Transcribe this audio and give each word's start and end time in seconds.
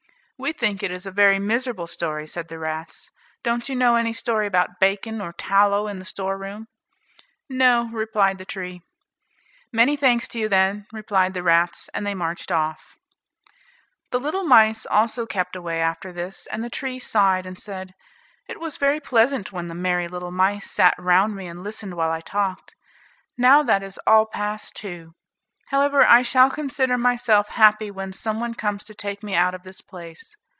"We 0.43 0.53
think 0.53 0.81
it 0.81 0.89
is 0.89 1.05
a 1.05 1.11
very 1.11 1.37
miserable 1.37 1.85
story," 1.85 2.25
said 2.25 2.47
the 2.47 2.57
rats. 2.57 3.11
"Don't 3.43 3.69
you 3.69 3.75
know 3.75 3.95
any 3.95 4.11
story 4.11 4.47
about 4.47 4.79
bacon, 4.79 5.21
or 5.21 5.33
tallow 5.33 5.87
in 5.87 5.99
the 5.99 6.03
storeroom." 6.05 6.67
"No," 7.47 7.91
replied 7.91 8.39
the 8.39 8.43
tree. 8.45 8.81
"Many 9.71 9.95
thanks 9.95 10.27
to 10.29 10.39
you 10.39 10.49
then," 10.49 10.87
replied 10.91 11.35
the 11.35 11.43
rats, 11.43 11.91
and 11.93 12.07
they 12.07 12.15
marched 12.15 12.51
off. 12.51 12.97
The 14.09 14.19
little 14.19 14.43
mice 14.43 14.87
also 14.87 15.27
kept 15.27 15.55
away 15.55 15.79
after 15.79 16.11
this, 16.11 16.47
and 16.47 16.63
the 16.63 16.71
tree 16.71 16.97
sighed, 16.97 17.45
and 17.45 17.55
said, 17.59 17.93
"It 18.47 18.59
was 18.59 18.77
very 18.77 18.99
pleasant 18.99 19.51
when 19.51 19.67
the 19.67 19.75
merry 19.75 20.07
little 20.07 20.31
mice 20.31 20.71
sat 20.71 20.95
round 20.97 21.35
me 21.35 21.45
and 21.45 21.63
listened 21.63 21.93
while 21.93 22.11
I 22.11 22.19
talked. 22.19 22.73
Now 23.37 23.61
that 23.61 23.83
is 23.83 23.99
all 24.07 24.25
passed 24.25 24.73
too. 24.73 25.13
However, 25.67 26.05
I 26.05 26.21
shall 26.21 26.49
consider 26.51 26.97
myself 26.97 27.47
happy 27.47 27.89
when 27.89 28.11
some 28.11 28.41
one 28.41 28.55
comes 28.55 28.83
to 28.83 28.93
take 28.93 29.23
me 29.23 29.35
out 29.35 29.53
of 29.55 29.63
this 29.63 29.79
place." 29.79 30.35